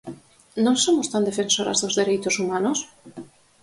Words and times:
¿Non 0.65 0.75
somos 0.83 1.07
tan 1.13 1.23
defensoras 1.29 1.79
dos 1.81 1.97
dereitos 2.01 2.35
humanos? 2.41 2.79